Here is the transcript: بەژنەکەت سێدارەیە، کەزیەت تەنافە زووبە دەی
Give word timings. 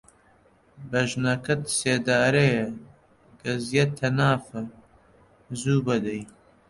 بەژنەکەت 0.89 1.61
سێدارەیە، 1.77 2.67
کەزیەت 3.41 3.91
تەنافە 3.99 4.61
زووبە 5.61 5.95
دەی 6.05 6.21